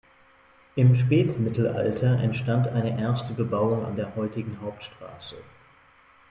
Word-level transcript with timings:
Im 0.73 0.95
Spätmittelalter 0.95 2.19
entstand 2.19 2.67
eine 2.67 2.99
erste 2.99 3.33
Bebauung 3.33 3.85
an 3.85 3.95
der 3.97 4.15
heutigen 4.15 4.57
Hauptstraße. 4.61 5.35